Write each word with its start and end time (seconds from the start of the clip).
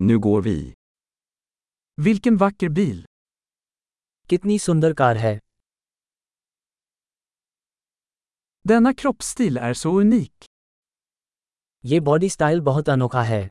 Nu 0.00 0.18
går 0.18 0.42
vi. 0.42 0.74
Vilken 1.96 2.36
vacker 2.36 2.68
bil! 2.68 3.04
कितनी 4.30 4.58
सुंदर 4.58 4.92
car 5.00 5.16
है 5.16 5.38
Denna 8.68 8.92
kroppsstil 8.94 9.58
är 9.58 9.74
så 9.74 9.90
unik. 10.02 10.44
ये 11.84 12.00
बॉडी 12.10 12.28
स्टाइल 12.30 12.60
बहुत 12.70 12.88
अनोखा 12.88 13.22
है 13.22 13.42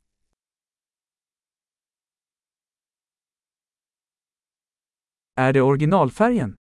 Är 5.37 5.53
det 5.53 5.61
originalfärgen? 5.61 6.55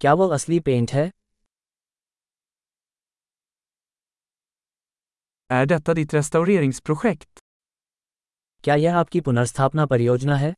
क्या 0.00 0.14
वो 0.14 0.28
असली 0.34 0.58
पेंट 0.68 0.92
है 0.92 1.10
Är 5.50 5.66
detta 5.66 5.94
ditt 5.94 6.14
restaureringsprojekt? 6.14 7.38
क्या 8.66 8.74
यह 8.74 8.96
आपकी 8.96 9.20
पुनर्स्थापना 9.20 9.86
परियोजना 9.86 10.36
है 10.36 10.54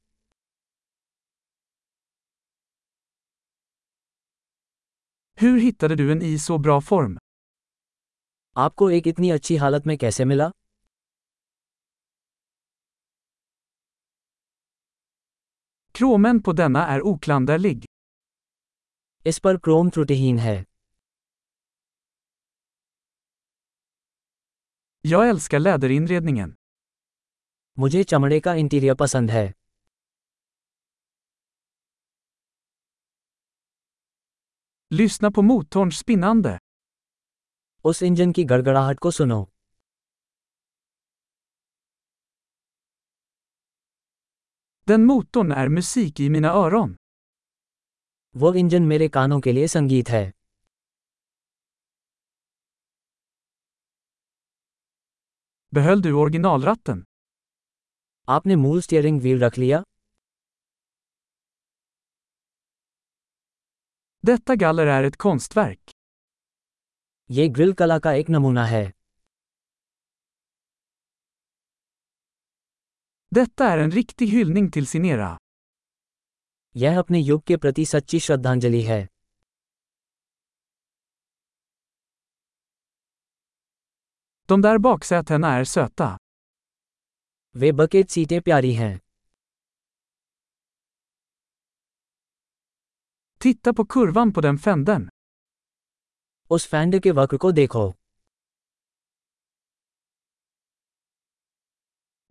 Hur 5.42 5.56
hittade 5.64 5.96
du 6.00 6.06
en 6.14 6.22
i 6.22 6.30
så 6.46 6.56
bra 6.66 6.76
form? 6.88 7.18
आपको 8.56 8.90
एक 8.90 9.06
इतनी 9.06 9.30
अच्छी 9.30 9.56
हालत 9.56 9.86
में 9.86 9.98
कैसे 9.98 10.24
मिला 10.24 10.50
Kromen 15.94 16.40
på 16.48 16.56
denna 16.60 16.86
är 16.96 17.00
oklanderlig. 17.12 17.84
इस 19.26 19.38
पर 19.38 19.56
क्रोम 19.56 19.90
त्रुटिहीन 19.90 20.38
है 20.38 20.64
Jag 25.04 25.28
älskar 25.28 25.60
läderinredningen. 25.60 26.58
मुझे 27.78 28.04
चमड़े 28.04 28.40
का 28.40 28.54
इंटीरियर 28.54 28.94
पसंद 28.94 29.30
है 29.30 29.54
Lyssna 34.92 35.30
på 35.30 35.42
motorns 35.42 36.02
spinnande. 36.02 36.58
उस 37.84 38.02
इंजन 38.02 38.32
की 38.32 38.44
गड़गड़ाहट 38.44 38.98
को 38.98 39.10
सुनो 39.10 39.52
Den 44.88 45.06
motorn 45.10 45.52
är 45.52 45.68
musik 45.68 46.20
i 46.20 46.30
mina 46.36 46.54
öron. 46.54 46.96
वो 48.36 48.54
इंजन 48.54 48.82
मेरे 48.82 49.08
कानों 49.08 49.40
के 49.40 49.52
लिए 49.52 49.68
संगीत 49.68 50.08
है 50.08 50.32
Behöll 55.74 56.02
du 56.06 56.12
originalratten? 56.24 57.08
आपने 58.29 58.55
मूल 58.55 58.81
स्टीयरिंग 58.81 59.19
व्हील 59.21 59.43
रख 59.43 59.57
लिया 59.57 59.83
Detta 64.23 64.55
galler 64.55 64.87
är 64.87 65.03
ett 65.03 65.17
konstverk. 65.23 65.91
ये 67.29 67.47
ग्रिल 67.47 67.73
कला 67.79 67.97
का 67.99 68.13
एक 68.13 68.29
नमूना 68.29 68.65
है 68.65 68.83
Detta 73.31 73.67
är 73.67 73.77
en 73.77 73.91
riktig 73.91 74.27
hyllning 74.33 74.71
till 74.75 74.87
sin 74.93 75.05
era. 75.05 75.31
यह 76.75 76.99
अपने 76.99 77.19
युग 77.19 77.43
के 77.47 77.57
प्रति 77.57 77.85
सच्ची 77.85 78.19
श्रद्धांजलि 78.19 78.81
है 78.81 79.07
De 84.49 84.61
där 84.61 84.77
baksätena 84.77 85.51
är 85.59 85.63
söta. 85.63 86.17
वे 87.58 87.70
बकेट 87.72 88.08
सीटें 88.10 88.40
प्यारी 88.40 88.72
हैं 88.74 88.98
Titta 93.40 93.72
på 93.78 93.84
kurvan 93.94 94.32
på 94.36 94.42
den 94.44 94.58
fänden. 94.66 95.08
उस 96.50 96.66
फैंड 96.66 96.98
के 97.02 97.10
वक्र 97.10 97.36
को 97.36 97.52
देखो 97.52 97.82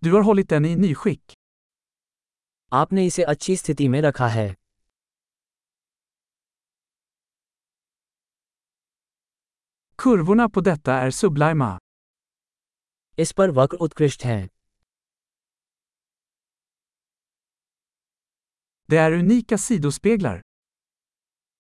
Du 0.02 0.14
har 0.16 0.22
hållit 0.24 0.50
den 0.54 0.66
i 0.66 0.76
nyskick. 0.84 1.34
आपने 2.74 3.06
इसे 3.06 3.24
अच्छी 3.24 3.56
स्थिति 3.56 3.88
में 3.88 4.02
रखा 4.02 4.28
है 4.28 4.48
Kurvorna 10.00 10.50
på 10.56 10.62
detta 10.70 11.00
är 11.06 11.12
sublima. 11.22 11.72
इस 13.20 13.32
पर 13.32 13.52
वक्र 13.52 13.78
उत्कृष्ट 13.78 14.24
हैं 14.26 14.57
Det 18.91 18.97
är 18.97 19.13
unika 19.13 19.59
sidospeglar. 19.59 20.41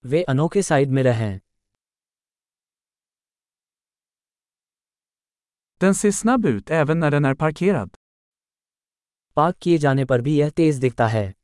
वे 0.04 0.22
अनोखे 0.22 0.62
साइड 0.62 0.90
मिरर 0.90 1.12
हैं 1.12 1.40
Den 5.80 5.94
ser 5.94 6.10
snabb 6.10 6.46
ut 6.46 6.70
även 6.70 7.00
när 7.00 7.10
den 7.10 7.24
är 7.24 7.34
parkerad. 7.34 7.90
Park 9.36 9.56
किए 9.62 9.78
जाने 9.78 10.04
पर 10.04 10.20
भी 10.20 10.36
यह 10.38 10.50
तेज 10.50 10.78
दिखता 10.78 11.06
है 11.06 11.35